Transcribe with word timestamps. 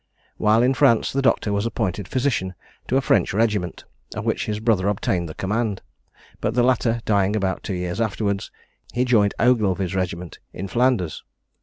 While 0.37 0.63
in 0.63 0.73
France, 0.73 1.13
the 1.13 1.21
doctor 1.21 1.53
was 1.53 1.67
appointed 1.67 2.07
physician 2.07 2.55
to 2.87 2.97
a 2.97 3.01
French 3.01 3.35
regiment, 3.35 3.85
of 4.15 4.25
which 4.25 4.47
his 4.47 4.59
brother 4.59 4.87
obtained 4.87 5.29
the 5.29 5.35
command; 5.35 5.83
but 6.39 6.55
the 6.55 6.63
latter 6.63 7.01
dying 7.05 7.35
about 7.35 7.61
two 7.61 7.75
years 7.75 8.01
afterwards, 8.01 8.49
he 8.95 9.05
joined 9.05 9.35
Ogilvie's 9.39 9.93
regiment 9.93 10.39
in 10.53 10.67
Flanders. 10.67 11.23